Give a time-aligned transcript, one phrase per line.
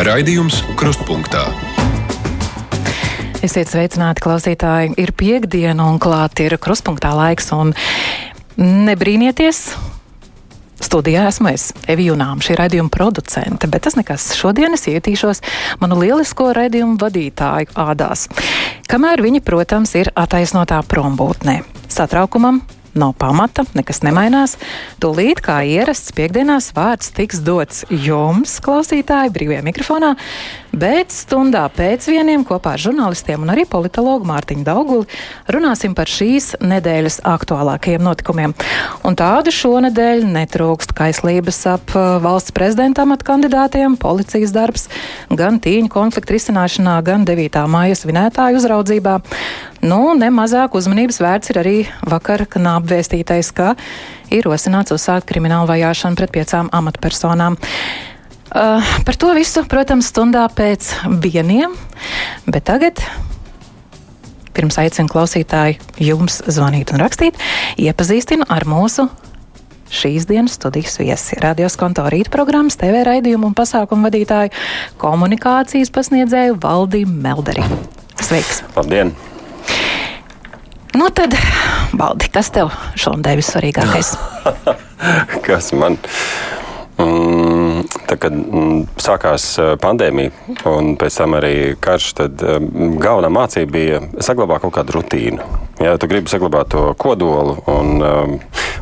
[0.00, 1.42] Raidījums Krustpunktā.
[3.44, 4.94] Esiet sveicināti, klausītāji.
[4.96, 7.50] Ir piekdiena un klāt ir krustpunktā laiks.
[8.56, 9.60] Nebrīnieties,
[10.80, 14.30] Studijā esmu es, Evija Junām, šī raidījuma producente, bet tas nekas.
[14.40, 15.44] Šodien es ietīšos
[15.84, 18.24] manu lielisko raidījumu vadītāju ādās.
[18.88, 21.60] Kamēr viņi, protams, ir attaisnotā prombūtnē.
[21.92, 22.62] Satraukumam
[22.98, 24.56] nav pamata, nekas nemainās.
[25.02, 30.12] Tūlīt, kā ierasts, piekdienās vārds tiks dots jums, klausītāji, brīvajā mikrofonā,
[30.72, 35.08] bet stundā pēc vieniem kopā ar žurnālistiem un arī politologu Mārtiņu Dauguli
[35.50, 38.54] runāsim par šīs nedēļas aktuālākajiem notikumiem.
[39.06, 44.88] Un tādu šonadēļ netrūkst kaislības ap uh, valsts prezidenta amata kandidātiem, policijas darbs,
[45.30, 47.62] gan tīņu konfliktu risināšanā, gan 9.
[47.70, 49.20] māja svinētāju uzraudzībā.
[49.80, 53.72] Nu, nemazāk uzmanības vērts ir arī vakar apvēstītais, ka
[54.28, 57.56] ir rosināts uzsākt kriminālu vajāšanu pret piecām amatpersonām.
[58.50, 60.90] Uh, par to visu, protams, stundā pēc
[61.22, 61.72] vieniem,
[62.50, 63.00] bet tagad
[64.52, 67.38] pirms aicinu klausītāju jums zvanīt un rakstīt,
[67.80, 69.06] iepazīstinu ar mūsu
[69.90, 71.38] šīs dienas studijas viesi.
[71.40, 74.52] Radios konto rīta programmas, TV raidījumu un pasākumu vadītāju,
[75.00, 77.64] komunikācijas pasniedzēju Valdī Melderi.
[78.20, 78.64] Sveiks!
[78.76, 79.14] Labdien!
[80.94, 81.34] Nu tad,
[81.94, 84.14] Baldi, kas tev šodien vissvarīgākais?
[85.46, 85.98] kas man?
[87.00, 89.46] Mm, tā, kad mm, sākās
[89.80, 90.32] pandēmija
[90.68, 95.46] un pēc tam arī karš, tad um, galvenā mācība bija saglabāt kaut kādu rutīnu.
[95.80, 98.34] Ja tu gribi saglabāt to kodolu un, um,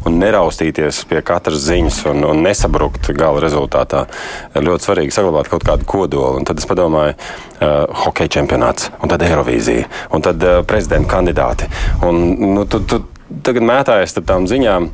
[0.09, 4.07] un neraustīties pie katras ziņas un, un nesabrukt gala rezultātā,
[4.55, 6.41] ir ļoti svarīgi saglabāt kaut kādu kodolu.
[6.41, 11.71] Un tad es padomāju, uh, hokeja čempionāts, un tad Eirovīzija, un tad uh, prezidenta kandidāti.
[12.09, 12.25] Un,
[12.57, 13.05] nu, tu, tu,
[13.47, 14.91] tagad mētājies ar tām ziņām.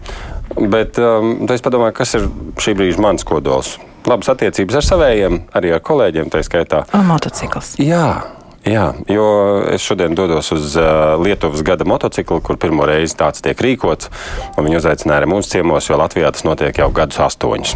[0.54, 2.28] Bet um, es padomāju, kas ir
[2.62, 3.76] šī brīža mans kodols.
[4.06, 6.84] Labas attiecības ar saviem, arī ar kolēģiem, tā skaitā.
[6.94, 7.74] Un motocikls.
[7.82, 8.06] Jā.
[8.64, 9.24] Jā, jo
[9.68, 14.08] es šodien dodos uz uh, Lietuvas gada motociklu, kur pirmo reizi tāds tiek rīkots.
[14.56, 17.74] Viņi uzaicināja arī mūsu ciemos, jo Latvijā tas notiek jau gadus astoņus.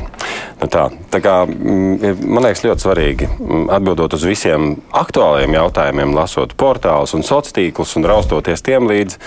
[0.62, 6.16] Nu tā, tā kā, mm, man liekas ļoti svarīgi mm, atbildot uz visiem aktuāliem jautājumiem,
[6.16, 9.20] lasot portālus un sociālos tīklus un raustoties tiem līdzi,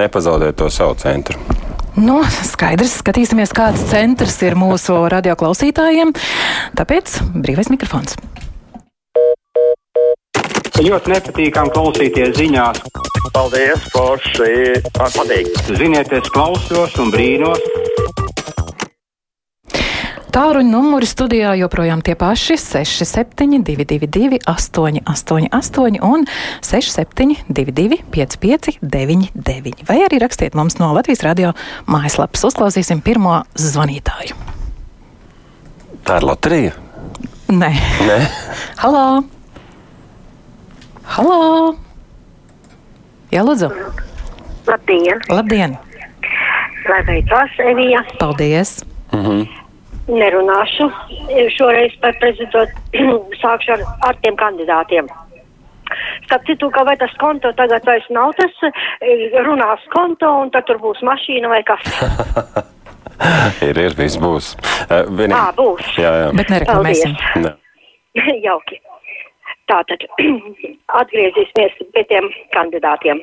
[0.00, 1.36] nepazaudēt to savu centru.
[1.92, 6.14] Nu, skaidrs, skatīsimies, kāds centrs ir mūsu radioklausītājiem.
[6.78, 8.16] Tāpēc brīvais mikrofons.
[10.82, 12.80] Ļoti nepatīkami klausīties ziņās.
[13.32, 14.80] Paldies, Forši!
[14.96, 15.52] Man patīk!
[15.68, 17.60] Ziniet, es klausos un brīnos.
[20.32, 26.24] Tāruņa numuri studijā joprojām tie paši- 6722, 888 un
[26.64, 31.52] 6722, 559, vai arī rakstiet mums no Latvijas radio
[31.86, 32.46] mājaslapas.
[32.48, 34.32] Uzklausīsim pirmo zvanītāju.
[36.02, 36.72] Tā ir loterija?
[37.48, 37.72] Nē.
[38.08, 38.18] Nē.
[38.78, 39.24] Halo!
[41.04, 41.76] Halo!
[43.30, 43.68] Jā, lūdzu!
[44.66, 45.20] Labdien!
[45.28, 45.76] Labdien!
[46.88, 48.00] Lai veicās, Evija!
[48.18, 48.80] Paldies!
[49.12, 49.61] Mhm
[50.08, 50.88] nerunāšu
[51.56, 52.64] šoreiz par prezidentu,
[53.42, 55.10] sākšu ar, ar tiem kandidātiem.
[56.24, 58.62] Starp citu, ka vai tas konto tagad vairs nav tas,
[59.46, 61.84] runās konto un tad tur būs mašīna vai kas.
[63.68, 64.54] ir, ir, viss būs.
[64.88, 65.36] Uh, vienīgi.
[65.36, 65.90] Ā, būs.
[66.00, 66.30] Jā, jā.
[66.38, 67.18] Bet nereklamēsim.
[68.46, 68.80] Jauki.
[69.70, 70.06] Tātad
[71.00, 73.20] atgriezīsimies pie tiem kandidātiem.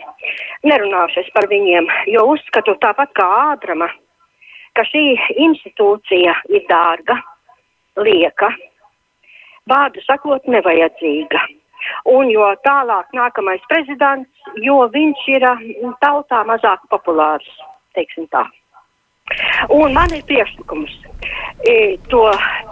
[0.67, 3.90] Nerunāšu es par viņiem, jo uzskatu tāpat kā ādrama
[4.78, 5.03] ka šī
[5.47, 7.18] institūcija ir dārga,
[8.00, 8.52] lieka,
[9.69, 11.41] vārdu sakot, nevajadzīga.
[12.12, 14.29] Un jo tālāk nākamais prezidents,
[14.62, 15.46] jo viņš ir
[16.03, 17.47] tautā mazāk populārs,
[17.96, 18.44] teiksim tā.
[19.72, 20.91] Un man ir priekšlikums
[21.69, 22.25] e, to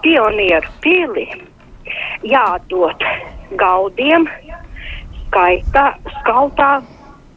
[0.03, 1.27] pionieru pili
[2.27, 3.03] jādod
[3.61, 4.27] gaudiem,
[5.27, 5.85] skaitā,
[6.19, 6.71] skautā,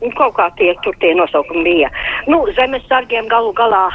[0.01, 1.91] un kaut kā tie tur tie nosaukumi bija.
[2.27, 3.89] Nu, zemesargiem galu galā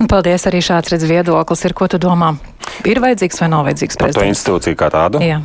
[0.00, 1.76] Nu, paldies, arī šāds redz viedoklis ir.
[1.76, 2.34] Ko tu domā?
[2.88, 4.20] Ir vajadzīgs vai nav vajadzīgs prezidents?
[4.20, 5.22] Par to institūciju kā tādu?
[5.24, 5.40] Jā.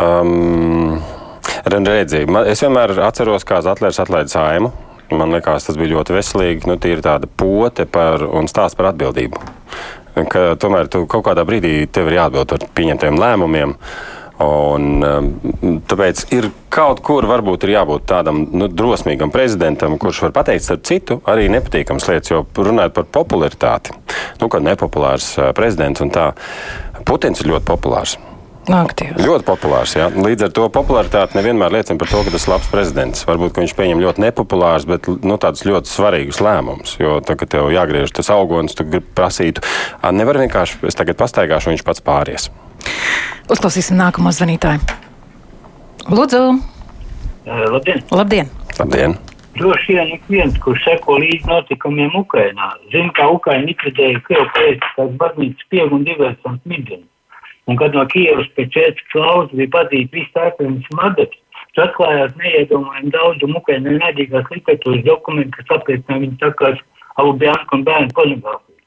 [0.00, 1.00] Um,
[1.68, 4.72] redzi, es vienmēr atceros, kā Zatlers atlaida saimu.
[5.10, 6.68] Man liekas, tas bija ļoti veselīgi.
[6.70, 9.42] Nu, tā ir tāda pote par, un stāsts par atbildību.
[10.30, 13.74] Ka tomēr tu kaut kādā brīdī tev ir jāatbild par pieņemtiem lēmumiem.
[13.74, 20.22] Uh, Un, um, tāpēc ir kaut kur varbūt ir jābūt tādam nu, drosmīgam prezidentam, kurš
[20.26, 23.92] var pateikt, starp citu, arī nepatīkams lietas, jo runājot par popularitāti,
[24.40, 26.30] nu, kad nepopulārs uh, prezidents un tā,
[27.04, 28.18] Putins ir ļoti populārs.
[28.70, 29.18] Aktīvs.
[29.24, 29.94] Ļoti populārs.
[29.96, 30.10] Jā.
[30.12, 33.24] Līdz ar to popularitāte nevienmēr liecina par to, ka tas ir labs prezidents.
[33.26, 36.94] Varbūt viņš pieņem ļoti nepopulārus, bet nu, tādus ļoti svarīgus lēmumus.
[37.00, 38.86] Jo tad, kad tev jāgriež tas augonis, tu
[39.16, 39.64] prasītu,
[40.14, 42.50] nevar vienkārši es tagad pastaigāšu, viņš pats pāries.
[43.50, 44.84] Uzklausīsim nākamo zvanītāju.
[46.10, 46.44] Lūdzu!
[47.46, 48.06] Labdien!
[48.10, 48.54] Labdien!
[48.78, 49.16] Labdien!
[49.58, 54.86] Droši vien ik viens, kurš seko līdz notikumiem Ukrainā, zina, ka Ukraina likvidēja Krievu pēc
[55.20, 57.04] baznīcas spiegu un diversants midzeni.
[57.66, 61.40] Un kad no Kievas pēc četras klausas bija padzīta viss ārkārtas madats,
[61.74, 66.80] tad atklājās neiedomājami daudzumu Ukrainai naidīgās literatūras dokumentu, kas apliecina viņu sakās
[67.20, 68.78] Alubjānku un bērnu pornogrāfiju.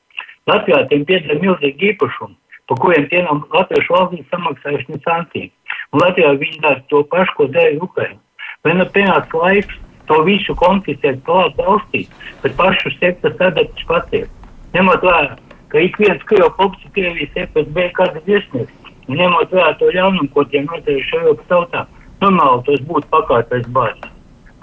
[0.50, 2.36] Latvijā tiem pieder milzīgi īpašumi,
[2.68, 5.50] pa kuriem tie nav latviešu valstīs samaksājuši ne santīm.
[5.94, 8.20] Un Latvijā viņi dara to pašu, ko dēļ Ukraina.
[8.64, 12.06] Vai nu pienāca laiks to visu konfiscēt klāt valstī,
[12.44, 14.30] bet pašu sektas sadaļas patiek.
[14.74, 15.36] Ņemot vērā,
[15.72, 20.46] ka ik viens Krievu pops ir Krievijas FSB kāda viesnieks, ņemot vērā to ļaunumu, ko
[20.50, 21.86] tie nodarījuši Eiropas tautā,
[22.24, 24.12] normāli tos būtu pakārtais bāzes.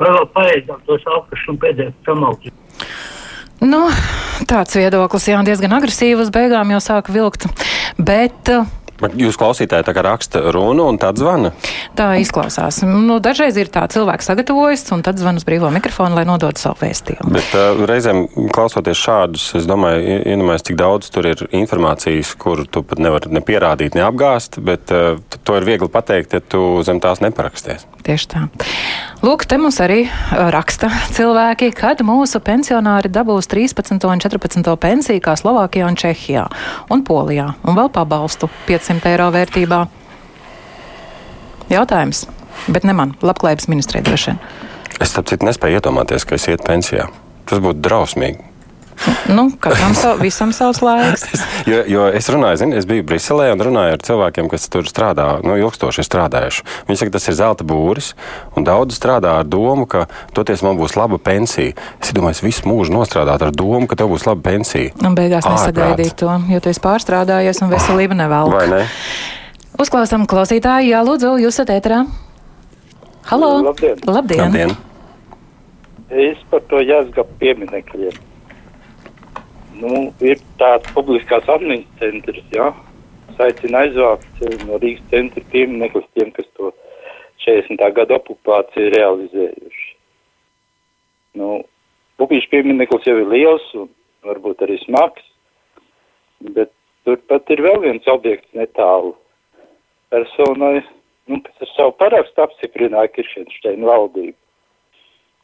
[0.00, 2.48] Vai vēl pareizāk tos alkašu un pēdējos samaukt.
[3.60, 3.84] Nu,
[4.48, 7.44] tāds viedoklis, jā, diezgan agresīvs beigām jau sāka vilkt.
[8.00, 8.68] Bet uh,
[9.00, 11.54] Jūs klausītāji tā kā raksta runu un tad zvana?
[11.96, 12.82] Tā izklausās.
[12.84, 16.82] Nu, dažreiz ir tā, cilvēks sagatavojas un tad zvana uz brīvo mikrofonu, lai nodotu savu
[16.82, 17.32] vēstījumu.
[17.32, 22.84] Bet uh, reizēm klausoties šādus, es domāju, iedomājos, cik daudz tur ir informācijas, kuru tu
[22.84, 25.16] pat nevari ne pierādīt, ne apgāst, bet uh,
[25.48, 27.88] to ir viegli pateikt, ja tu zem tās neparaksties.
[28.04, 28.44] Tieši tā.
[29.20, 35.34] Lūk, te mums arī raksta cilvēki, kad mūsu pensionāri dabūs 13 un 14 pensiju kā
[35.36, 36.46] Slovākijā un Čehijā
[36.88, 39.82] un Polijā un vēl pabalstu 500 eiro vērtībā.
[41.68, 42.24] Jautājums,
[42.72, 44.40] bet ne man, labklājības ministrē droši vien.
[45.04, 47.10] Es tam citu nespēju iedomāties, ka es ietu pensijā.
[47.44, 48.49] Tas būtu drausmīgi.
[49.28, 51.24] Nu, katram sav, visam savs laiks.
[51.70, 55.28] jo, jo es runāju, zini, es biju Briselē un runāju ar cilvēkiem, kas tur strādā,
[55.46, 56.64] nu, ilgstoši strādājuši.
[56.88, 58.12] Viņi saka, tas ir zelta būris,
[58.58, 60.04] un daudz strādā ar domu, ka
[60.36, 61.72] toties man būs laba pensija.
[62.02, 64.92] Es domāju, es visu mūžu nostrādāt ar domu, ka tev būs laba pensija.
[65.00, 68.52] Un beigās nesagaidīt to, jo tu esi pārstrādājies un veselība nevēl.
[68.52, 68.86] Vai ne?
[69.80, 72.04] Uzklausām klausītāju, jā, lūdzu, jūs esat ēterā.
[73.30, 73.54] Halo!
[73.70, 74.00] Labdien!
[74.04, 74.48] Labdien.
[74.48, 74.76] Labdien.
[76.10, 78.18] Es par to jāsaka pieminekļiem
[79.80, 82.68] nu, ir tāds publiskās atmiņas centrs, jā.
[83.32, 86.72] Es aicinu aizvākt eh, no Rīgas centra piemineklis tiem, kas to
[87.46, 87.80] 40.
[87.96, 89.88] gada okupāciju realizējuši.
[91.40, 91.60] Nu,
[92.20, 93.88] Pupīšu piemineklis jau ir liels un
[94.28, 95.24] varbūt arī smags,
[96.52, 96.68] bet
[97.08, 99.14] turpat ir vēl viens objekts netālu
[100.12, 100.82] personai,
[101.30, 104.36] nu, kas ar savu parakstu apstiprināja Kiršensteina valdību.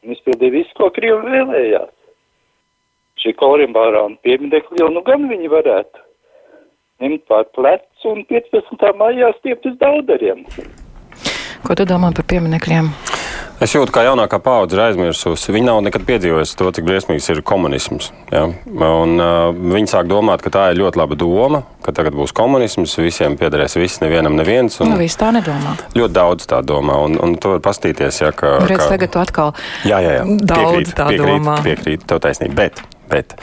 [0.05, 1.95] Un izpildīja visu, ko Krievi vēlējās
[3.26, 6.05] šī Korimbārāna pieminekļa, jo nu gan viņi varētu
[7.02, 8.93] ņemt pār plecu un 15.
[9.00, 10.46] maijā stiept uz daudariem.
[11.67, 12.94] Ko tu domā par pieminekļiem?
[13.56, 15.49] Es jūtu, ka jaunākā paudze ir aizmirsusi.
[15.55, 18.11] Viņa nav nekad piedzīvojusi to, cik briesmīgs ir komunisms.
[18.28, 18.43] Ja?
[18.69, 22.99] Un, uh, viņi sāk domāt, ka tā ir ļoti laba doma, ka tagad būs komunisms,
[23.00, 24.76] visiem piederēs viss, nevienam neviens.
[24.84, 25.73] Un nu, viss tā nedomā.
[25.96, 28.20] Ļoti daudz tā domā, un, un to var pastīties.
[28.26, 28.90] Ja, ka, Redz, ka...
[28.93, 29.56] tagad tu atkal
[29.88, 30.28] jā, jā, jā.
[30.44, 31.56] daudz piekrīt, tā piekrīt, domā.
[31.64, 32.58] Piekrīt, tev taisnība.
[32.67, 33.37] Bet Bet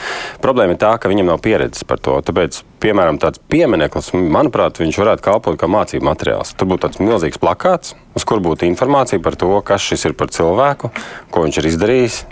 [0.44, 2.18] problēma ir tā, ka viņam nav pieredzes par to.
[2.26, 6.54] Tāpēc, piemēram, tāds piemineklis, manuprāt, viņš varētu kalpot kā mācību materiāls.
[6.58, 10.34] Tur būtu tāds milzīgs plakāts, uz kur būtu informācija par to, kas šis ir par
[10.34, 10.92] cilvēku,
[11.34, 12.24] ko viņš ir izdarījis,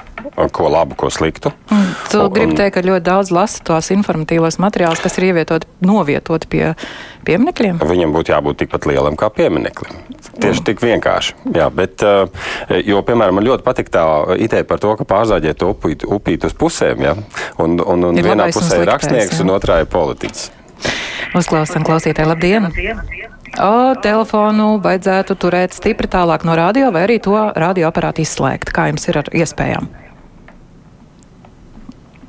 [0.51, 1.51] ko labu, ko sliktu.
[2.11, 6.49] Tu un, gribi teikt, ka ļoti daudz lasa tos informatīvos materiālus, kas ir ievietoti, novietoti
[6.51, 6.63] pie
[7.27, 7.81] pieminekļiem?
[7.87, 9.97] Viņam būtu jābūt tikpat lielam kā piemineklim.
[10.41, 11.35] Tieši tik vienkārši.
[11.57, 14.05] Jā, bet, eh, jo, piemēram, man ļoti patīk tā
[14.41, 17.05] ideja par to, ka pārzāģēt upīt, upīt uz pusēm.
[17.05, 17.15] Ja?
[17.61, 19.45] Un, un, un Ir vienā pusē ir rakstnieks, jā.
[19.45, 20.40] un otrā ir politiķis.
[21.37, 22.67] Uzklausām klausītāju, labdien!
[23.59, 28.71] O, telefonu vajadzētu turēt stipri tālāk no radio, vai arī to radioaparātu izslēgt.
[28.71, 29.89] Kā jums ir ar iespējām?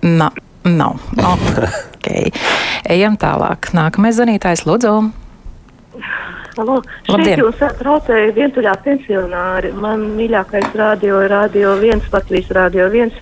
[0.02, 0.32] Na,
[0.66, 0.98] nav.
[2.02, 2.32] Okay.
[2.90, 3.70] Ejam tālāk.
[3.78, 4.96] Nākamais zvanītājs, Lūdzu.
[6.56, 6.80] Halo.
[7.08, 7.38] Labdien.
[7.38, 9.70] Šeit jūs traucēja vientuļā pensionāri.
[9.78, 13.14] Man mīļākais radio ir radio viens, Latvijas radio viens.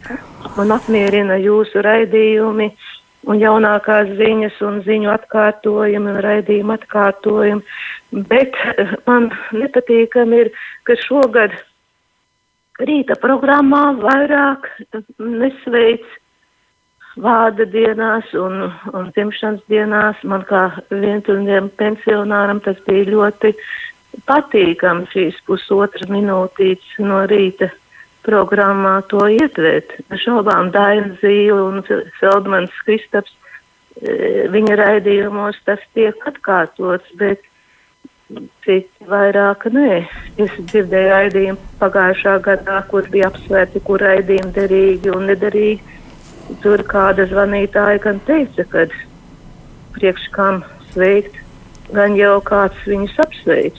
[0.56, 2.70] Man apmierina jūsu raidījumi
[3.28, 7.64] un jaunākās ziņas un ziņu atkārtojumi un raidījumu atkārtojumi.
[8.30, 10.52] Bet eh, man nepatīkam ir,
[10.88, 11.54] ka šogad
[12.80, 14.66] rīta programmā vairāk
[15.18, 16.06] nesveic
[17.20, 20.22] vārda dienās un, un dzimšanas dienās.
[20.24, 23.52] Man kā vientuļiem pensionāram tas bija ļoti
[24.26, 27.70] patīkami šīs pusotras minūtītes no rīta
[28.26, 29.92] programmā to ietvert.
[30.22, 31.84] Šaubām Daina Zīle un
[32.20, 33.32] Feldmans Kristaps,
[34.00, 37.46] e, viņa raidījumos tas tiek atkārtots, bet
[38.64, 40.00] citi vairāk nē.
[40.38, 45.98] Es dzirdēju raidījumu pagājušā gadā, kur bija apsvērti, kur raidījumi derīgi un nederīgi.
[46.62, 48.86] Tur kāda zvanītāja gan teica, ka
[49.94, 51.38] priekš kam sveikt
[51.94, 53.78] gan jau kāds viņus apsveic.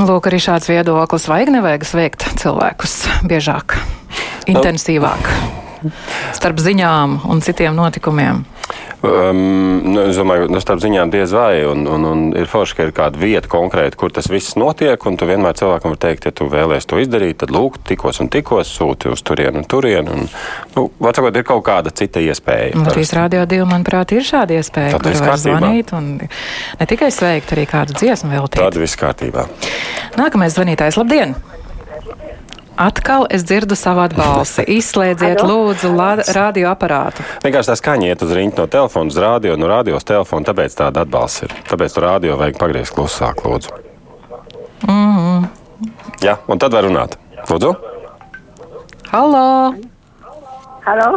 [0.00, 1.26] Lūk, arī šāds viedoklis.
[1.28, 2.94] Vajag nevajag sveikt cilvēkus
[3.28, 3.74] biežāk,
[4.48, 5.28] intensīvāk,
[6.36, 8.40] starp ziņām un citiem notikumiem.
[9.00, 11.62] Um, nu, es domāju, ka starp ziņām diez vai.
[11.64, 15.00] Un, un, un ir forši, ka ir kāda vieta konkrēti, kur tas viss notiek.
[15.08, 18.28] Un tu vienmēr cilvēkam var teikt, ja tu vēlēsies to izdarīt, tad lūk, tikos un
[18.32, 20.12] tikos sūti uz turieni un turieni.
[20.12, 20.28] Un,
[20.76, 22.74] nu, Vecākot, ir kaut kāda cita iespēja.
[22.76, 25.56] Latvijas Rādio 2, manuprāt, ir šāda iespēja, Tad kur var kārtībā.
[25.56, 28.60] zvanīt un ne tikai sveikt, arī kādu dziesmu veltīt.
[28.60, 29.48] Tad viss kārtībā.
[30.20, 31.38] Nākamais zvanītājs, labdien!
[32.80, 34.64] Atkal es dzirdu savu atbalsi.
[34.78, 35.90] Izslēdziet, lūdzu,
[36.32, 37.26] radioaparātu.
[37.44, 40.78] Vienkārši tā skaņa iet uz rīņķa no telefona uz rādio, no rādio uz telefonu, tāpēc
[40.78, 41.52] tāda atbalsts ir.
[41.68, 43.76] Tāpēc tur rādio vajag pagriezt klusāk, lūdzu.
[44.88, 45.44] Mm.
[46.24, 47.20] Jā, un tad var runāt.
[47.52, 47.74] Lūdzu.
[49.12, 49.44] Halo!
[50.88, 51.12] Halo?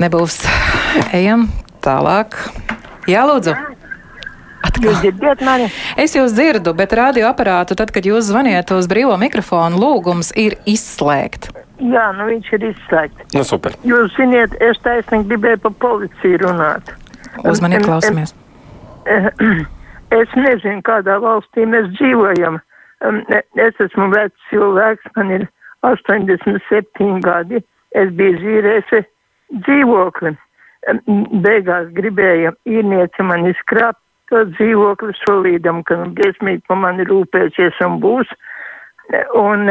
[0.00, 0.40] Nebūs.
[1.12, 1.50] Ejam
[1.84, 2.40] tālāk.
[3.04, 3.52] Jā, lūdzu.
[4.82, 5.68] Jūs dzirdat mani?
[6.00, 11.50] Es jūs dzirdu, bet radioaparātu, tad, kad jūs zvaniet uz brīvo mikrofonu, lūgums ir izslēgt.
[11.80, 13.32] Jā, nu viņš ir izslēgts.
[13.36, 13.76] Nu, super.
[13.84, 16.92] Jūs ziniet, es taisnīgi gribēju par policiju runāt.
[17.44, 18.32] Uzmanīgi klausamies.
[20.14, 22.60] Es nezinu, kādā valstī mēs dzīvojam.
[23.60, 25.44] Es esmu vecs cilvēks, man ir
[25.84, 27.60] 87 gadi.
[27.96, 29.02] Es biju zīrējusi
[29.66, 30.32] dzīvokli.
[31.44, 38.00] Beigās gribēja īrniece man izkrāpt to dzīvokli solīdam, ka nu, briesmīgi par mani rūpēsies un
[38.02, 38.32] būs.
[39.38, 39.68] Un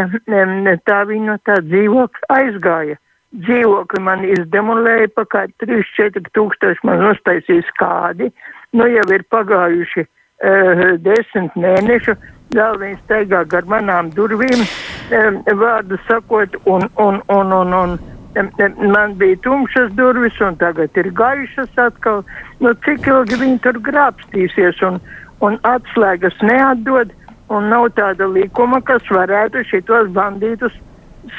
[0.88, 3.00] tā viņa no tā dzīvokļa aizgāja.
[3.36, 8.30] Dzīvokli man izdemolēja pa kā 3-4 tūkstoši man uztaisīja skādi.
[8.76, 12.16] Nu jau ir pagājuši uh, desmit mēnešu.
[12.56, 18.15] Vēl viņi staigā gar manām durvīm, um, vārdu sakot, un, un, un, un, un um,
[18.36, 22.24] man bija tumšas durvis, un tagad ir gaišas atkal.
[22.60, 25.00] Nu, cik ilgi viņi tur grābstīsies, un,
[25.46, 27.14] un atslēgas neatdod,
[27.54, 30.76] un nav tāda likuma, kas varētu šitos bandītus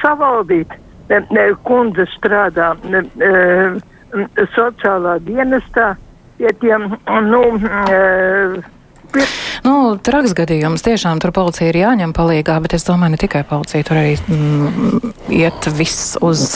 [0.03, 0.73] savaldīt.
[1.07, 3.29] Ne, ne, kundze strādā ne, e,
[4.57, 5.93] sociālā dienestā
[6.37, 6.89] pie tiem,
[7.29, 7.43] nu,
[7.95, 8.01] e,
[9.15, 9.27] pie,
[9.67, 10.85] Nu, traks gadījums.
[10.87, 13.87] Tiešām tur policija ir jāņem palīgā, bet es domāju, ne tikai policija.
[13.87, 16.53] Tur arī mm, iet viss uz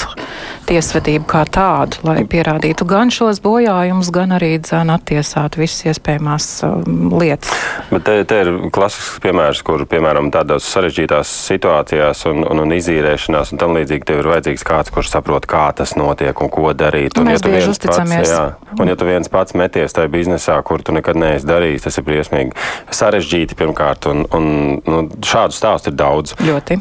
[0.70, 7.08] tiesvedību kā tādu, lai pierādītu gan šos bojājumus, gan arī dzēn attiesātu visas iespējamās um,
[7.18, 7.50] lietas.
[7.90, 13.50] Bet te, te ir klasisks piemērs, kur, piemēram, tādās sarežģītās situācijās un, un, un izīrēšanās
[13.50, 17.18] un tam līdzīgi tev ir vajadzīgs kāds, kurš saprot, kā tas notiek un ko darīt.
[17.18, 18.30] Nu, Un, mēs tu viens pats, uzticamies.
[18.30, 18.44] jā,
[18.78, 22.06] un ja tu viens pats meties tajā biznesā, kur tu nekad neesi darījis, tas ir
[22.06, 22.54] briesmīgi
[23.00, 24.48] sarežģīti pirmkārt, un, un
[24.84, 26.36] nu, šādu stāstu ir daudz.
[26.44, 26.80] Ļoti.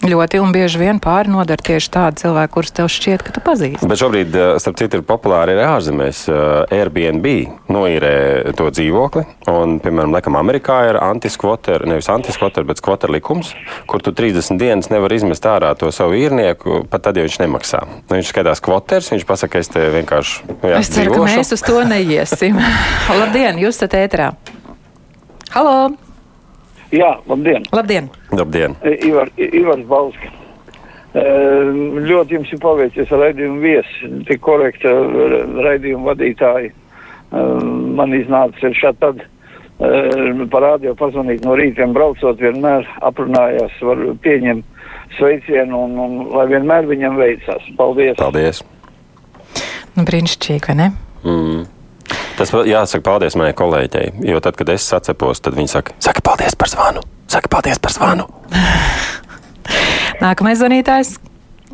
[0.00, 3.84] Ļoti, un bieži vien pāri nodara tieši tādi cilvēki, kurus tev šķiet, ka tu pazīsti.
[3.84, 6.22] Bet šobrīd, eh, starp citu, ir populāri arī ārzemēs.
[6.32, 7.26] eh, Airbnb
[7.68, 9.26] noīrē to dzīvokli.
[9.52, 13.52] Un, piemēram, laikam, Amerikā ir antiskvoter, nevis antiskvoter, bet skvoter likums,
[13.86, 17.82] kur tu 30 dienas nevar izmest ārā to savu īrnieku, pat tad, ja viņš nemaksā.
[18.08, 20.40] Nu, viņš skatās kvoters, viņš pasaka, es te vienkārši.
[20.64, 22.56] Jā, Es ceru, ka mēs uz to neiesim.
[23.20, 24.32] Labdien, jūs esat ēterā.
[25.50, 25.90] Halo!
[26.94, 27.64] Jā, labdien!
[27.74, 28.08] Labdien!
[28.34, 28.74] Labdien!
[28.82, 30.30] E, Ivar, I- Ivars Balska.
[31.14, 31.22] E,
[32.06, 36.70] ļoti jums ir paveicies ar raidījumu viesi, tik korekta ra- raidījuma vadītāji.
[36.70, 37.44] E,
[37.98, 39.26] man iznāca ir šādi tad
[40.52, 44.66] par rādio pazvanīt no rītiem braucot, vienmēr aprunājās, var pieņemt
[45.16, 47.64] sveicienu un, un lai vienmēr viņam veicas.
[47.78, 48.18] Paldies!
[48.20, 48.60] Paldies!
[49.96, 50.90] Nu, brīnišķīgi, vai ne?
[51.24, 51.62] Mm.
[52.38, 56.56] Tas jāsaka paldies manai kolēģei, jo tad, kad es sacepos, tad viņi saka, saka paldies
[56.58, 58.28] par zvanu, saka paldies par zvanu.
[60.24, 61.18] Nākamais zvanītājs.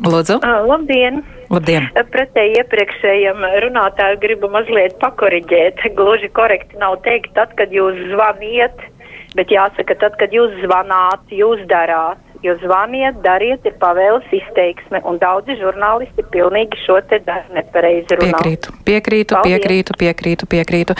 [0.05, 0.37] Lūdzu.
[0.69, 1.23] Labdien!
[1.49, 1.87] Labdien!
[2.13, 5.81] Pretēji iepriekšējam runātājam gribu mazliet pakoriģēt.
[5.97, 8.83] Gluži korekti nav teikt, tad, kad jūs zvaniet,
[9.33, 12.21] bet jāsaka, tad, kad jūs zvanāt, jūs darāt.
[12.45, 18.37] Jūs zvaniet, dariet, ir pavēles izteiksme, un daudzi žurnālisti pilnīgi šo te dara nepareizi runā.
[18.37, 19.55] Piekrītu, piekrītu, Paldies.
[19.57, 20.97] piekrītu, piekrītu, piekrītu.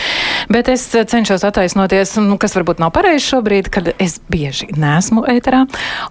[0.53, 5.27] Bet es eh, cenšos attaisnoties, nu, kas varbūt nav pareizi šobrīd, kad es bieži nesmu
[5.29, 5.65] ēterā,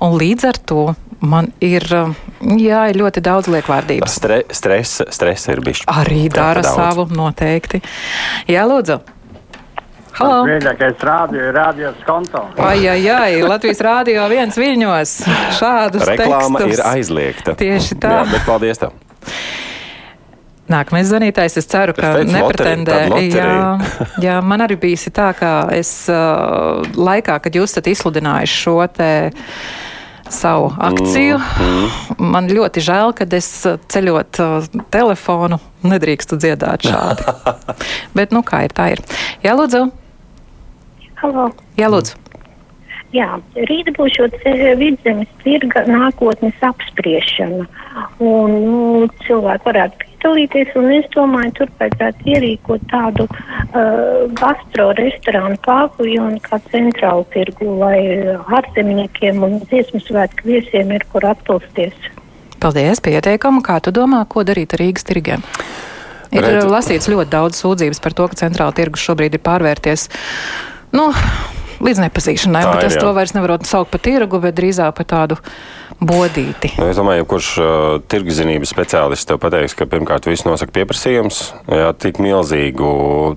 [0.05, 0.87] un līdz ar to
[1.27, 2.15] man ir, eh,
[2.63, 4.17] jā, ir ļoti daudz liekvārdības.
[4.21, 5.91] Stre, stresa, stresa ir bišķi.
[5.91, 7.83] Arī dara savu noteikti.
[8.53, 9.16] Jā, lūdzu.
[10.17, 10.45] Halo!
[10.49, 12.41] Mīļākais rādio ir rādījums konto.
[12.63, 15.13] Ai, ai, ai, Latvijas rādio viens viļņos.
[15.59, 16.79] Šādus Reklāma tekstus.
[16.79, 17.55] ir aizliegta.
[17.61, 18.13] Tieši tā.
[18.15, 18.95] Jā, bet paldies tev.
[20.73, 22.95] Nākamais zvanītājs, es ceru, ka Es nepretendē.
[23.13, 27.87] loterija, tāda Jā, jā, man arī bija tā, ka es uh, laikā, kad jūs esat
[27.93, 29.11] izsludinājuši šo te
[30.27, 33.53] savu akciju, Mm, man ļoti žēl, ka es
[33.95, 37.23] ceļot uh, telefonu nedrīkstu dziedāt šādi.
[38.17, 39.05] Bet, nu, kā ir, tā ir.
[39.45, 39.85] Jā, lūdzu.
[41.21, 41.51] Halo.
[41.81, 42.23] Jā, lūdzu.
[43.15, 43.37] Jā,
[43.71, 44.27] rīt būs šo
[44.77, 47.65] vidzemes tirga nākotnes apspriešana.
[48.21, 48.81] Un, nu,
[49.25, 56.59] cilvēki varētu piedalīties, un es domāju, tur vajadzētu ierīkot tādu uh, gastro restorānu paviljonu kā
[56.69, 58.01] centrālu tirgu, lai
[58.59, 62.13] ārzemniekiem un dziesmu svētku viesiem ir kur atpūsties.
[62.61, 63.63] Paldies, pieteikumu.
[63.65, 65.45] Kā tu domā, ko darīt ar Rīgas tirgiem?
[66.35, 66.67] Ir Redz...
[66.69, 70.09] lasīts ļoti daudz sūdzības par to, ka centrāla tirgus šobrīd ir pārvērties.
[70.97, 71.11] Nu,
[71.85, 72.63] līdz nepazīšanai.
[72.65, 73.03] Tā ir, es jā.
[73.05, 75.37] to vairs nevaru saukt par tirgu, bet drīzāk par tādu
[75.97, 76.71] bodīti.
[76.77, 77.69] Nu, es domāju, ka kurš uh,
[78.13, 81.41] tirgzinības speciālists tev pateiks, ka pirmkārt viss nosaka pieprasījums,
[81.73, 82.89] jā, tik milzīgu,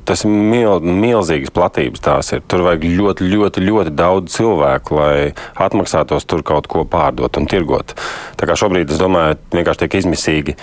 [0.08, 2.44] tas ir mil, milzīgas platības tās ir.
[2.52, 5.14] Tur vajag ļoti, ļoti, ļoti daudz cilvēku, lai
[5.60, 7.96] atmaksātos tur kaut ko pārdot un tirgot.
[8.40, 10.58] Tā kā šobrīd, es domāju, vienkārši tiek izmisīgi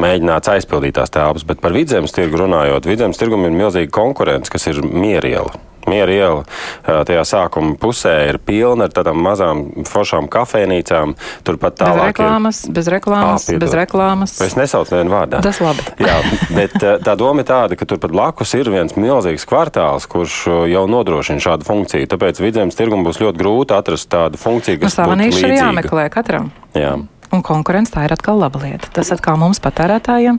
[0.00, 4.68] mēģināts aizpildīt tās telpas, bet par vidzemes tirgu runājot, vidzemes tirgum ir milzīga konkurence, kas
[4.72, 5.71] ir mieriela.
[5.90, 11.16] Miera iela tajā sākuma pusē ir pilna ar tādām mazām foršām kafejnīcām.
[11.46, 12.12] Turpat tālāk.
[12.12, 12.74] Bez reklāmas, ir...
[12.76, 14.36] bez reklāmas, à, bez reklāmas.
[14.46, 15.42] Es nesaucu nevienu vārdā.
[15.44, 15.86] Tas labi.
[16.06, 16.18] Jā,
[16.54, 20.38] bet tā doma ir tāda, ka turpat blakus ir viens milzīgs kvartāls, kurš
[20.70, 22.10] jau nodrošina šādu funkciju.
[22.12, 25.48] Tāpēc vidzemes tirgum būs ļoti grūti atrast tādu funkciju, kas nu, būtu līdzīga.
[25.48, 26.52] ir jāmeklē katram.
[26.78, 26.94] Jā.
[27.32, 28.90] Un konkurence tā ir atkal laba lieta.
[28.92, 30.38] Tas atkal mums patērētājiem,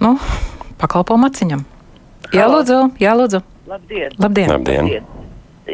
[0.00, 0.16] nu,
[0.80, 1.66] pakalpo maciņam.
[2.32, 3.42] Jā, lūdzu, jā, lūdzu.
[3.72, 4.10] Labdien!
[4.18, 4.48] Labdien.
[4.50, 4.80] Labdien.
[4.84, 5.04] Labdien.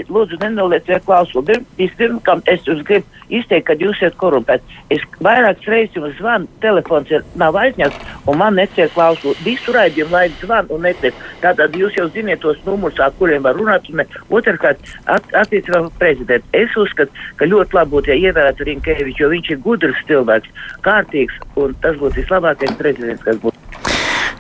[0.09, 1.57] Lūdzu, nenolieciet klausumu.
[1.79, 4.77] Vispirms, kam es jums gribu izteikt, ka jūs esat korumpēti.
[4.95, 7.99] Es vairākas reizes jums zvanu, telefons ir, nav aizņemts,
[8.31, 9.35] un man neciet klausulu.
[9.43, 11.27] Visu raidījumu laiku zvanu un neciet.
[11.43, 13.91] Tātad jūs jau ziniet tos numurus, ar kuriem var runāt.
[13.91, 14.05] Un
[14.39, 16.53] otrkārt, at, attiecībā par prezidentu.
[16.61, 21.43] Es uzskatu, ka ļoti labi būtu, ja ievērētu Rinkēviču, jo viņš ir gudrs cilvēks, kārtīgs,
[21.59, 23.68] un tas būtu vislabākais prezidents, kas būtu.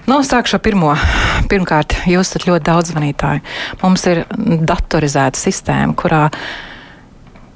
[0.06, 0.94] Nu, sākšu ar pirmo.
[1.50, 3.44] Pirmkārt, jūs esat ļoti daudz zvanītāji.
[3.82, 4.24] Mums ir
[4.68, 6.28] datorizēta sistēma, kurā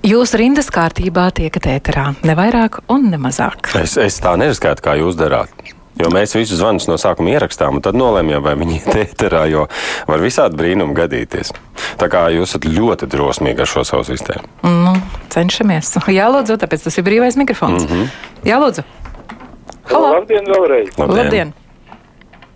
[0.02, 3.68] Jūs rindas kārtībā tiekat ēterā, ne vairāk un ne mazāk.
[3.78, 5.52] Es, es tā neriskētu, kā jūs darāt.
[6.00, 9.68] Jo mēs visus zvanus no sākuma ierakstām, un tad nolēmjam, vai viņi ir ēterā, jo
[10.08, 11.52] var visādi brīnumi gadīties.
[12.00, 14.50] Tā kā jūs esat ļoti drosmīgi ar šo savu sistēmu.
[14.66, 14.96] Nu,
[15.30, 15.94] cenšamies.
[16.10, 17.86] Jā, lūdzu, tāpēc tas ir brīvais mikrofons.
[17.86, 18.30] Mm -hmm.
[18.50, 18.82] Jā, lūdzu.
[19.92, 20.14] Halo.
[20.18, 20.96] Labdien, vēlreiz.
[20.98, 21.18] Labdien.
[21.18, 21.54] Labdien.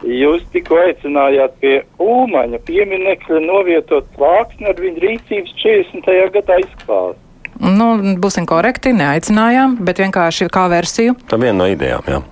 [0.06, 6.12] Jūs tikko aicinājāt pie Ulmaņa pieminekļa novietot plāksni ar viņa rīcības 40.
[6.36, 7.22] gadā izklāstu.
[7.56, 7.88] Nu,
[8.20, 11.16] būsim korekti, neaicinājām, bet vienkārši kā versiju.
[11.26, 12.22] Tā viena no idejām, jā.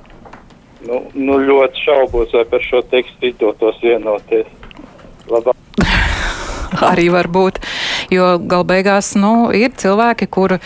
[0.84, 4.50] Nu, nu ļoti šaubos, vai par šo tekstu izdotos vienoties.
[5.32, 5.56] Labāk.
[6.92, 7.60] Arī var būt
[8.14, 10.60] jo gal beigās nu, ir cilvēki, kuru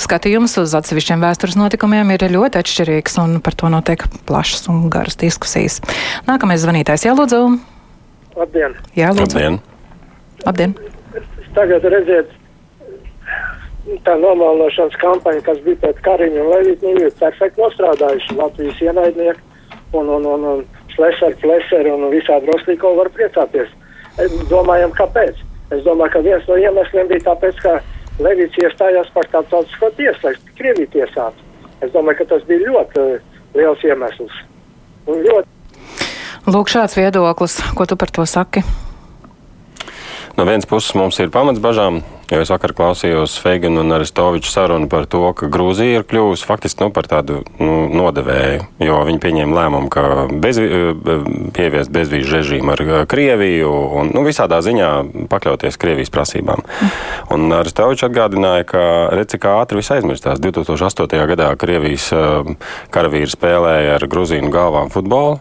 [0.00, 5.18] skatījums uz atsevišķiem vēstures notikumiem ir ļoti atšķirīgs, un par to notiek plašas un garas
[5.20, 5.80] diskusijas.
[6.28, 7.42] Nākamais zvanītājs, jā, lūdzu.
[8.38, 8.76] Labdien!
[8.96, 9.36] Jā, lūdzu.
[9.36, 9.60] Labdien!
[10.46, 10.76] Labdien.
[11.54, 12.30] Tagad redziet,
[14.06, 19.40] tā nomalnošanas kampaņa, kas bija pēc Kariņa un Levita, viņi ir perfekti nostrādājuši Latvijas ienaidnieki
[19.98, 23.72] un, un, un, un Šleseri, Fleseri un visādi Roslīko var priecāties.
[24.50, 25.38] Domājam, kāpēc?
[25.70, 27.78] Es domāju, ka viens no iemesliem bija tāpēc, ka
[28.20, 31.46] Levits iestājās par starptautisko tiesu, lai Krieviju tiesātu.
[31.80, 34.40] Es domāju, ka tas bija ļoti uh, liels iemesls.
[35.08, 35.48] Un ļoti.
[36.50, 38.64] Lūk, šāds viedoklis, ko tu par to saki?
[40.36, 44.86] No vienas puses mums ir pamats bažām, Jo es vakar klausījos Feigana un Aristoviča sarunu
[44.90, 49.56] par to, ka Grūzija ir kļuvusi faktiski nu, par tādu nu, nodevēju, jo viņi pieņēma
[49.56, 50.60] lēmumu, ka bez,
[51.56, 54.90] pieviest bezvīžu režīmu ar Krieviju un nu, visādā ziņā
[55.32, 56.62] pakļauties Krievijas prasībām.
[57.34, 60.38] Un Aristovičs atgādināja, ka redz, cik ātri viss aizmirstās.
[60.42, 61.26] 2008.
[61.32, 62.12] gadā Krievijas
[62.94, 65.40] karavīri spēlēja ar Grūzīnu galvām futbolu,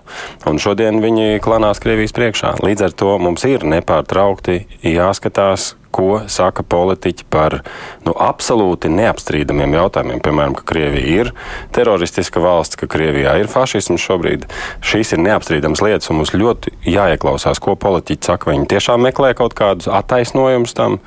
[0.50, 2.58] un šodien viņi klanās Krievijas priekšā.
[2.66, 7.60] Līdz ar to mums ir nepārtraukti jāskatās, ko saka politiķi par
[8.06, 10.22] nu, absolūti neapstrīdamiem jautājumiem.
[10.26, 11.32] Piemēram, ka Krievija ir
[11.76, 14.46] teroristiska valsts, ka Krievijā ir fašisms šobrīd.
[14.86, 18.50] Šīs ir neapstrīdamas lietas, un mums ļoti jāieklausās, ko politiķi saka.
[18.50, 21.00] Vai viņi tiešām meklē kaut kādus attaisnojumus tam,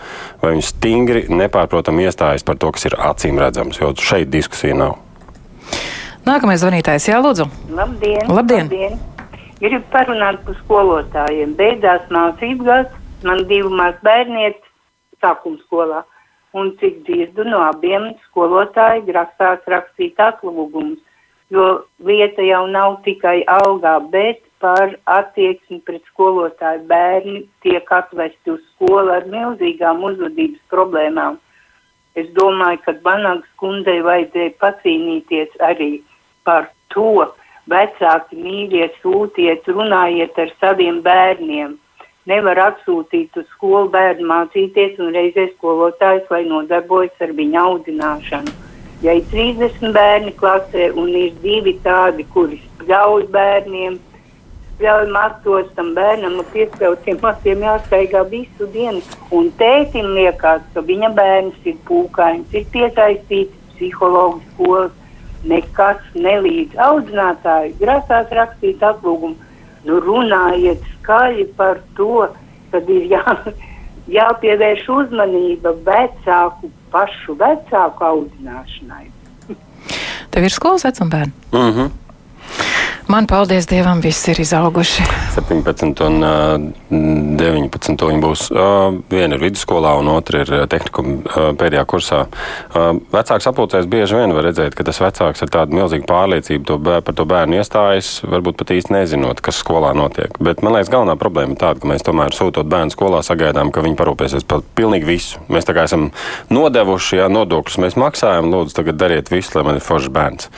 [0.43, 4.99] vai viņi stingri nepārprotami iestājas par to, kas ir acīm redzams, jo šeit diskusija nav.
[6.23, 7.49] Nākamais zvanītājs, Jā, Lūdzu.
[7.75, 8.29] Labdien!
[8.31, 8.69] Labdien.
[8.71, 9.01] Labdien.
[9.63, 11.55] Gribu parunāt par skolotājiem.
[11.59, 12.95] Beidzās mācību gads,
[13.27, 14.72] man divi maz bērnieti
[15.23, 16.03] sākuma skolā.
[16.53, 20.99] Un cik dzirdu no abiem skolotāji grasās rakstīt atlūgumus,
[21.53, 21.69] jo
[22.05, 29.15] lieta jau nav tikai algā, bet par attieksmi pret skolotāju bērni tiek atvesti uz skolu
[29.17, 31.41] ar milzīgām uzvedības problēmām.
[32.21, 35.93] Es domāju, ka Banagas kundzei vajadzēja pacīnīties arī
[36.45, 37.25] par to,
[37.71, 41.79] vecāki mīļiet, sūtiet, runājiet ar saviem bērniem
[42.31, 48.55] nevar atsūtīt uz skolu bērnu mācīties un reizē skolotājs, lai nodarbojas ar viņa audzināšanu.
[49.03, 53.97] Ja ir 30 bērni klasē un ir divi tādi, kuri spļauj bērniem,
[54.77, 59.03] spļauj matos tam bērnam un piespļautiem matiem jāstaigā visu dienu.
[59.35, 64.95] Un tētim liekas, ka viņa bērns ir pūkains, ir piesaistīts psihologu skolas,
[65.51, 66.79] nekas nelīdz.
[66.87, 69.35] Audzinātāji grasās rakstīt atlūgumu,
[69.89, 72.29] nu runājiet skaļi par to,
[72.73, 73.37] kad ir jā,
[74.19, 79.09] jāpievērš uzmanība vecāku, pašu vecāku audzināšanai.
[80.33, 81.33] Tev ir skolas vecuma bērni?
[81.53, 81.91] Mm -hmm.
[83.11, 85.03] Man, paldies Dievam, viss ir izauguši.
[85.35, 86.53] 17 un uh,
[86.89, 88.45] 19 viņi būs.
[88.55, 92.21] Uh, viena ir vidusskolā, un otra ir tehnikuma uh, pēdējā kursā.
[93.13, 97.03] Vecāks apulcēs bieži vien var redzēt, ka tas vecāks ar tādu milzīgu pārliecību to bēr,
[97.03, 100.39] par to bērnu iestājas, varbūt pat īsti nezinot, kas skolā notiek.
[100.39, 103.83] Bet man liekas, galvenā problēma ir tāda, ka mēs tomēr sūtot bērnu skolā sagaidām, ka
[103.83, 105.43] viņi parūpēsies par pilnīgi visu.
[105.53, 106.11] Mēs tā kā esam
[106.55, 110.51] nodevuši, jā, nodokļus mēs maksājam, lūdzu, tagad dariet visu, lai man ir foršs bērns.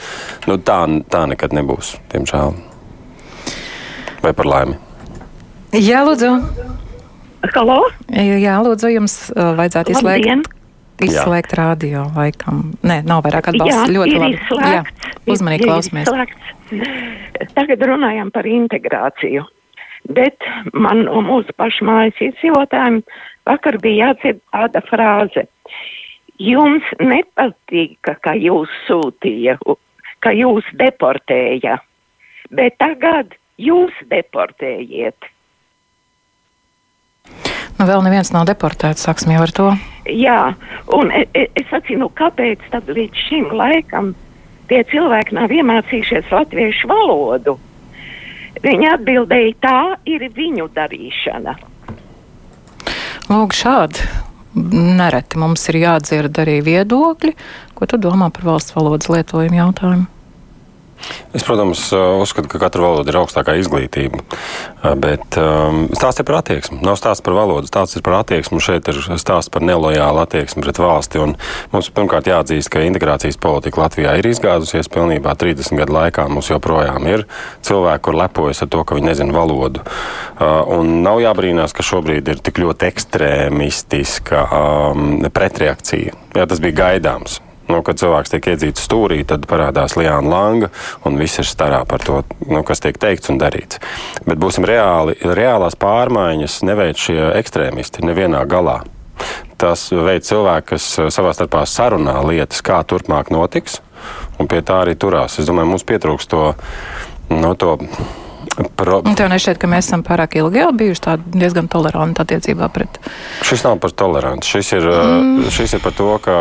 [0.45, 2.34] Nu, tā, tā nekad nebūs, diemžēl
[4.23, 4.77] vai par laimi?
[5.75, 6.29] Jā, lūdzu.
[7.55, 7.79] Halo?
[8.09, 10.25] Jā, lūdzu, jums uh, vajadzētu izslēgt.
[10.25, 10.45] Labdien.
[11.03, 11.57] Izslēgt Jā.
[11.59, 12.61] radio, laikam.
[12.87, 13.81] Nē, nav vairāk atbalsta.
[13.83, 14.37] Jā, ļoti labi.
[14.37, 14.71] izslēgts.
[14.71, 16.07] Jā, uzmanīgi Ir klausamies.
[16.07, 17.51] izslēgts.
[17.57, 19.43] Tagad runājam par integrāciju.
[20.15, 23.01] Bet man no mūsu pašu mājas iedzīvotājiem
[23.49, 25.45] vakar bija jādzird tāda frāze.
[26.41, 29.57] Jums nepatīk, ka jūs sūtīja,
[30.23, 31.79] ka jūs deportēja,
[32.51, 35.31] bet tagad jūs deportējiet.
[37.75, 39.67] Nu, vēl neviens nav deportēts, sāksim jau ar to.
[40.07, 40.55] Jā,
[40.95, 44.13] un e- e- es atceros, kāpēc tad līdz šim laikam
[44.69, 47.57] tie cilvēki nav iemācījušies latviešu valodu.
[48.63, 51.57] Viņi atbildēja, tā ir viņu darīšana.
[53.27, 54.07] Lūk, šādi.
[54.55, 57.33] Nereti mums ir jādzird arī viedokļi.
[57.75, 60.07] Ko tu domā par valsts valodas lietojumu jautājumu?
[61.35, 64.21] Es, protams, uzskatu, ka katra valoda ir augstākā izglītība.
[65.01, 66.79] Bet um, stāsts ir par attieksmi.
[66.85, 68.61] Nav stāsts par valodu, stāsts ir par attieksmi.
[68.63, 71.21] Šeit ir stāsts par nelojālu attieksmi pret valsti.
[71.23, 71.35] Un
[71.73, 76.27] mums pirmkārt jāatzīst, ka integrācijas politika Latvijā ir izgāzusies pilnībā 30 gadu laikā.
[76.31, 77.25] Mums joprojām ir
[77.65, 79.83] cilvēki, kur lepojas ar to, ka viņi nezina valodu.
[79.83, 86.15] Uh, un nav jābrīnās, ka šobrīd ir tik ļoti ekstrēmistiska um, pretreakcija.
[86.35, 87.41] Jā, tas bija gaidāms.
[87.65, 90.69] Nu, kad cilvēks tiek iedzīts stūrī, tad parādās Liāna Langa,
[91.07, 93.81] un viss ir starā par to, nu, kas tiek teikts un darīts.
[94.27, 98.83] Bet būsim reāli, reālās pārmaiņas neveic šie ekstrēmisti nevienā galā.
[99.57, 103.79] Tas veids cilvēki, kas savā starpā sarunā lietas, kā turpmāk notiks,
[104.37, 105.39] un pie tā arī turās.
[105.39, 106.51] Es domāju, mums pietrūks to.
[107.31, 107.79] No to
[108.75, 109.01] Pro...
[109.03, 113.01] Tev nešķiet, ka mēs esam pārāk ilgi jau bijuši tādi diezgan toleranti attiecībā pret.
[113.43, 114.55] Šis nav par toleranci.
[114.55, 115.51] Šis ir, mm.
[115.55, 116.37] šis ir par to, ka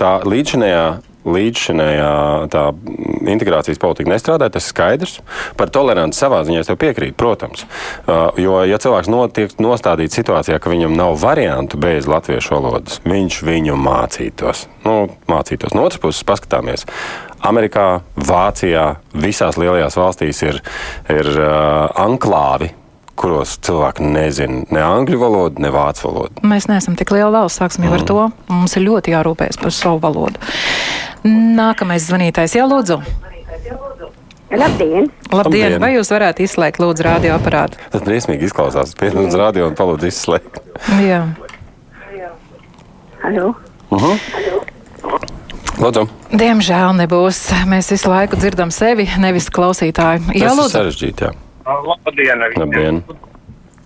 [0.00, 0.86] tā līdzinējā
[1.28, 2.10] līdzšinējā
[2.52, 2.62] tā
[3.28, 5.18] integrācijas politika nestrādā, tas ir skaidrs.
[5.58, 7.64] Par toleranci savā ziņā es tev piekrītu, protams.
[8.06, 13.40] Uh, jo, ja cilvēks notiek nostādīts situācijā, ka viņam nav variantu bez latviešu valodas, viņš
[13.48, 14.66] viņu mācītos.
[14.86, 15.00] Nu,
[15.30, 15.76] mācītos.
[15.76, 16.86] No otras puses, paskatāmies.
[17.46, 20.60] Amerikā, Vācijā, visās lielajās valstīs ir,
[21.12, 22.72] ir uh, anklāvi,
[23.18, 26.42] kuros cilvēki nezina ne angļu valodu, ne vācu valodu.
[26.46, 27.98] Mēs neesam tik liela valsts, sāksim jau mm.
[27.98, 28.26] ar to.
[28.52, 30.42] Mums ir ļoti jārūpējas par savu valodu.
[31.26, 33.00] Nākamais zvanītājs, jā, lūdzu.
[34.48, 34.58] Labdien!
[34.58, 35.10] Labdien!
[35.34, 35.74] Labdien.
[35.82, 37.82] Vai jūs varētu izslēgt lūdzu radioaparātu?
[37.92, 38.94] Tas briesmīgi izklausās.
[38.96, 40.62] Piedod uz radio un palūdzu izslēgt.
[41.04, 41.26] Jā.
[43.20, 43.54] Halo?
[43.90, 44.57] Uh -huh.
[45.78, 46.08] Lūdzu.
[46.34, 47.38] Diemžēl nebūs.
[47.70, 50.34] Mēs visu laiku dzirdam sevi, nevis klausītāju.
[50.34, 50.74] Jā, lūdzu.
[50.74, 51.34] sarežģīti, jā.
[51.68, 52.42] Labdien!
[52.58, 52.98] Labdien!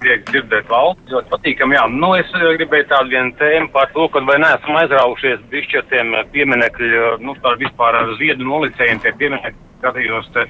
[0.00, 1.74] Prieks dzirdēt valsts, ļoti patīkam.
[1.76, 5.78] Jā, nu es eh, gribēju tādu vienu tēmu par to, ka vai neesam aizraujušies bišķi
[5.78, 10.48] ar tiem eh, pieminekļu, nu par vispār ar ziedu nolicējiem tie pieminekļi, skatījos te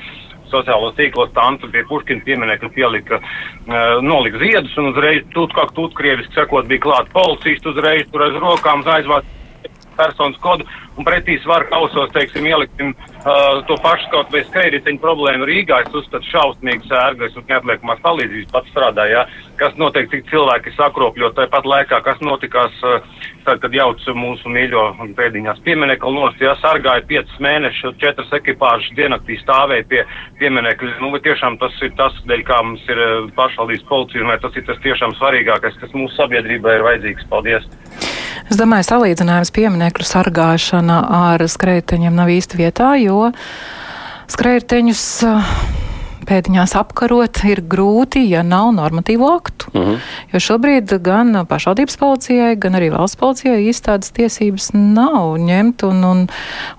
[0.53, 5.95] sociālos tīklos tantu pie Puškina pieminekļa pielika, uh, nolika ziedus un uzreiz tūt, kā tūt
[5.97, 9.25] krieviski sakot, bija klāt policists uzreiz tur aiz rokām aizvāc
[9.99, 15.49] personas kodu un pretī svaru kausos, teiksim, ieliksim uh, to pašu kaut vai skrējriteņu problēmu
[15.49, 15.83] Rīgā.
[15.87, 19.25] Es uzskatu šausmīgi sērgais un neatliekamās palīdzības pats strādāja.
[19.61, 23.01] Kas notiek, cik cilvēki sakropļo tāpat laikā, kas notikās uh,
[23.47, 24.85] tad, kad jauc mūsu mīļo
[25.17, 30.05] pēdiņās pieminekli nost, jā, sargāja piecas mēnešus, četras ekipāžas diennaktī stāvēja pie
[30.43, 30.99] pieminekļa.
[31.01, 34.61] Nu, tiešām tas ir tas, dēļ kā mums ir uh, pašvaldības policija, un vai tas
[34.61, 37.31] ir tas tiešām svarīgākais, kas mūsu sabiedrībai ir vajadzīgs.
[37.33, 38.12] Paldies!
[38.51, 43.31] Es domāju, salīdzinājums pieminekļu sargāšana ar skrējteņiem nav īsti vietā, jo
[44.33, 45.55] skrējteņus uh,
[46.29, 49.71] pēdiņās apkarot ir grūti, ja nav normatīvu aktu.
[49.73, 49.83] Mhm.
[49.83, 50.11] Uh -huh.
[50.33, 56.29] Jo šobrīd gan pašvaldības policijai, gan arī valsts policijai īstādas tiesības nav ņemt un, un,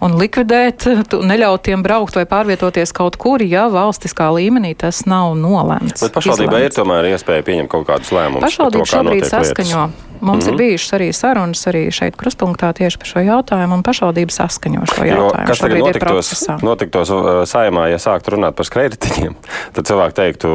[0.01, 0.87] un likvidēt,
[1.31, 6.01] neļaut tiem braukt vai pārvietoties kaut kur, ja valstiskā līmenī tas nav nolēmts.
[6.01, 8.41] Bet pašvaldībai ir tomēr iespēja pieņemt kaut kādus lēmumus.
[8.41, 9.85] Pašvaldība šobrīd saskaņo.
[9.85, 10.12] Lietas.
[10.23, 10.53] Mums mm -hmm.
[10.53, 15.03] ir bijušas arī sarunas arī šeit krustpunktā tieši par šo jautājumu, un pašvaldība saskaņo šo
[15.03, 15.39] jautājumu.
[15.39, 17.09] Jo, kas tagad notiktos, notiktos
[17.51, 19.35] saimā, ja sāktu runāt par skrējētiņiem?
[19.75, 20.51] Tad cilvēki teiktu,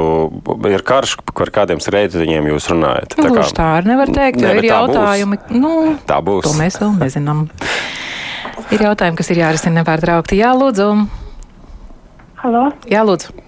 [0.70, 3.16] ir karš, par kādiem skrējētiņiem jūs runājat.
[3.16, 5.60] Tā, kā, tā arī nevar teikt, jo ne, ir jautājumi, būs.
[5.60, 6.48] nu, tā būs.
[6.48, 7.48] To mēs vēl nezinām.
[8.70, 10.40] ir jautājumi, kas ir jārisina nepārtraukti.
[10.40, 10.88] Jā, lūdzu.
[12.40, 12.70] Halo?
[12.88, 13.47] Jā, lūdzu.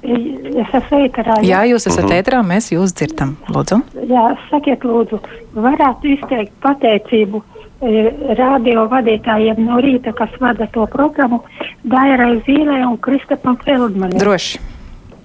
[0.00, 1.38] Es esmu ēterā.
[1.44, 2.20] Jā, jā jūs esat uh -huh.
[2.22, 3.36] ēterā, mēs jūs dzirdam.
[3.52, 3.80] Lūdzu.
[4.08, 5.20] Jā, sakiet, lūdzu,
[5.54, 7.42] varētu izteikt pateicību
[7.82, 11.42] e, radio vadītājiem no rīta, kas vada to programmu,
[11.84, 14.18] Dairai Zīlē un Kristapam Feldmanim.
[14.18, 14.58] Droši.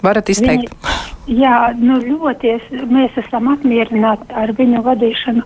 [0.04, 0.76] Varat izteikt.
[1.26, 2.62] Viņi, jā, nu ļoti es,
[2.92, 5.42] mēs esam apmierināti ar viņu vadīšanu,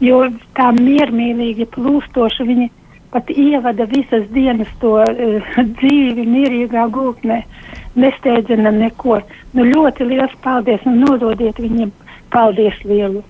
[0.00, 2.70] jo tā miermīlīgi plūstoši viņi
[3.14, 7.44] pat ievada visas dienas to uh, dzīvi mierīgā gultnē.
[7.94, 9.20] Nesteidzina neko.
[9.54, 11.92] Nu, ļoti liels paldies un nododiet viņiem
[12.34, 13.22] paldies lielu.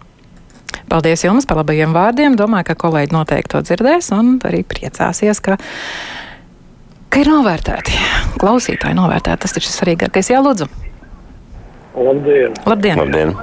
[0.88, 2.37] Paldies jums par labajiem vārdiem.
[2.38, 5.59] Domāju, ka kolēģi noteikti to dzirdēs un arī priecāsies, ka,
[7.12, 7.99] ka ir novērtēti.
[8.40, 9.42] Klausītāji novērtēti.
[9.44, 10.33] Tas taču ir svarīgākais.
[10.33, 10.68] Jā, lūdzu.
[11.94, 12.57] Labdien!
[12.66, 13.03] Labdien.
[13.05, 13.35] Labdien.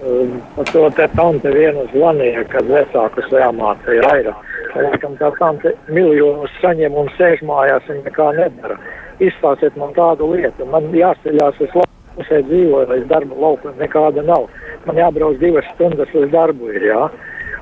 [0.00, 4.46] Um, par to te tante vienu zvanīja, kad vecākus jāmācīja vairāk.
[4.76, 8.76] Laikam tā tante miljonus saņem un sēž mājās, viņa nekā nedara.
[9.20, 10.66] Izstāstiet man tādu lietu.
[10.70, 11.74] Man jāceļās uz
[12.16, 14.46] pusē dzīvoju, lai darba laukuma nekāda nav.
[14.86, 17.02] Man jābrauc divas stundas uz darbu ir, jā.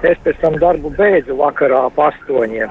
[0.07, 2.71] Es pēc tam darbu beidzu vakarā ap astoņiem,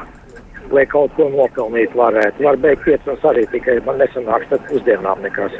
[0.71, 2.43] lai kaut ko nopelnīt varētu.
[2.45, 5.57] Var beigt piecos arī tikai, man nesanāks tad pusdienām nekas.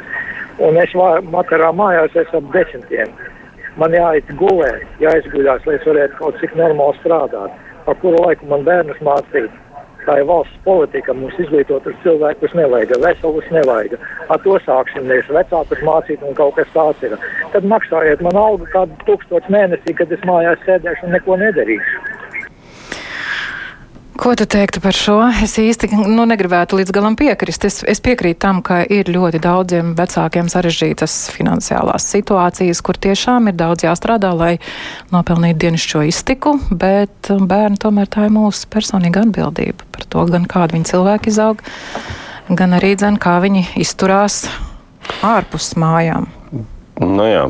[0.64, 3.12] Un es vakarā mājās esmu ap desmitiem.
[3.78, 7.52] Man jāiet gulēt, jāizguļās, lai es varētu kaut cik normāli strādāt.
[7.88, 9.52] Pa kuru laiku man bērnus mācīt?
[10.04, 13.94] Tā ir valsts politika, mums izglītot uz cilvēkus nevajag, veselus nevajag.
[14.28, 17.16] Ar to sāksim, nevis vecākus mācīt un kaut kas tāds ir.
[17.54, 22.17] Tad maksājiet man algu kādu tūkstošu mēnesī, kad es mājās sēdēšu un neko nedarīšu.
[24.18, 25.20] Ko tu teiktu par šo?
[25.44, 27.62] Es īsti nu, negribētu līdz galam piekrist.
[27.68, 33.54] Es, es piekrītu tam, ka ir ļoti daudziem vecākiem sarežģītas finansiālās situācijas, kur tiešām ir
[33.60, 34.50] daudz jāstrādā, lai
[35.14, 40.50] nopelnītu dienascho iztiku, bet um, bērni tomēr tā ir mūsu personīga atbildība par to, gan
[40.50, 41.62] kādu viņi cilvēki izaug,
[42.50, 44.48] gan arī dzen, kā viņi izturās
[45.22, 46.26] ārpus mājām.
[46.98, 47.44] Nu jā,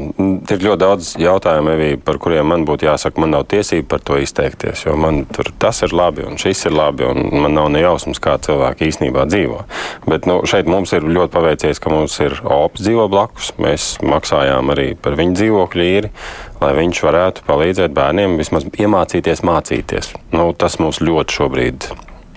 [0.53, 4.19] ir ļoti daudz jautājumu, Evī, par kuriem man būtu jāsaka, man nav tiesība par to
[4.21, 4.83] izteikties.
[4.85, 8.21] Jo man tur tas ir labi, un šis ir labi, un man nav ne jausmas,
[8.21, 9.63] kā cilvēki īstenībā dzīvo.
[10.05, 13.55] Bet nu, šeit mums ir ļoti paveicies, ka mums ir ops dzīvo blakus.
[13.57, 16.13] Mēs maksājām arī par viņu dzīvokļu īri,
[16.61, 20.13] lai viņš varētu palīdzēt bērniem vismaz iemācīties mācīties.
[20.37, 21.91] Nu, tas mums ļoti šobrīd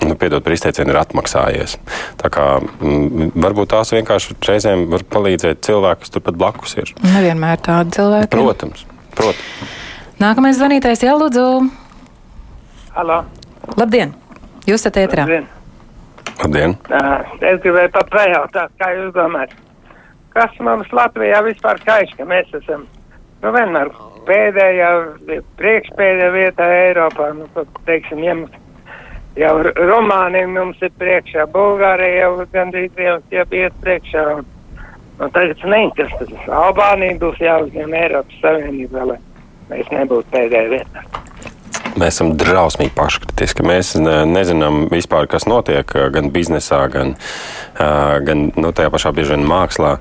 [0.08, 1.78] nu, piedod par izteicienu, ir atmaksājies.
[2.22, 6.94] Tā kā m, mm, varbūt tās vienkārši reizēm var palīdzēt cilvēki, kas turpat blakus ir.
[7.06, 8.32] Nevienmēr tādi cilvēki.
[8.34, 8.86] Protams,
[9.18, 9.80] protams.
[10.22, 11.48] Nākamais zvanītājs, jā, lūdzu.
[12.98, 13.24] Halo.
[13.78, 14.14] Labdien!
[14.68, 15.26] Jūs esat ētrā.
[15.26, 15.50] Labdien!
[16.42, 16.76] Labdien.
[16.90, 19.54] Uh, es gribēju pajautāt, kā jūs domājat,
[20.36, 22.88] kas mums Latvijā vispār kaiš, ka mēs esam
[23.42, 23.92] nu, vienmēr
[24.28, 24.90] pēdējā,
[25.60, 27.48] priekšpēdējā vietā Eiropā, nu,
[27.88, 28.58] teiksim, ņemt
[29.40, 34.26] jau Rumānija mums ir priekšā, Bulgārija jau gandrīz jau, jau iet priekšā.
[34.36, 34.46] Un,
[35.22, 36.48] un tagad neinteresēs.
[36.62, 39.20] Albānija būs jāuzņem Eiropas Savienībā, lai
[39.72, 41.06] mēs nebūtu pēdējā vietā.
[42.00, 43.66] Mēs esam drausmīgi paškritiski.
[43.68, 47.14] Mēs nezinām vispār, kas notiek gan biznesā, gan,
[47.78, 49.98] gan nu, tajā pašā bieži vien mākslā,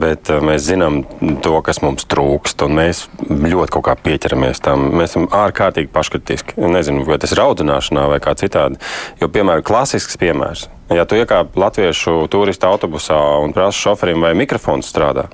[0.00, 1.02] bet mēs zinām
[1.44, 4.88] to, kas mums trūkst, un mēs ļoti kaut kā pieķeramies tam.
[4.96, 6.56] Mēs esam ārkārtīgi paškritiski.
[6.64, 8.80] Nezinu, vai tas ir audzināšanā vai kā citādi.
[9.20, 10.68] Jo, piemēram, klasisks piemērs.
[10.94, 15.26] Ja tu iekāp latviešu turistu autobusā un prasa šoferim, vai mikrofons strādā,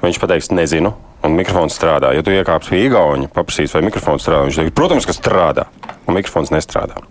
[0.00, 0.94] viņš pateiks, nezinu,
[1.26, 2.12] un mikrofons strādā.
[2.16, 5.66] Ja tu iekāpsi pie Igaunijas, paprasīs, vai mikrofons strādā, viņš teiks, protams, ka strādā,
[6.06, 7.02] un mikrofons nestrādā.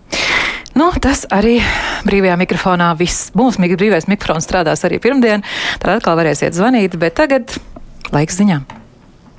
[0.76, 1.56] Nu, tas arī
[2.04, 3.30] brīvajā mikrofonā viss.
[3.36, 5.44] Mūsu brīvais mikrofons strādās arī pirmdien.
[5.80, 7.56] Tad atkal varēsiet zvanīt, bet tagad
[8.12, 8.85] laiks ziņām.